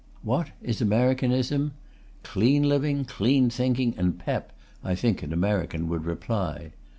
What 0.23 0.49
is 0.63 0.81
Americanism? 0.81 1.73
"Clean 2.23 2.63
living, 2.63 3.05
clean 3.05 3.51
thinking, 3.51 3.93
and 3.99 4.17
pep," 4.17 4.51
I 4.83 4.95
think 4.95 5.21
an 5.21 5.31
American 5.31 5.87
would 5.89 6.05
reply. 6.05 6.71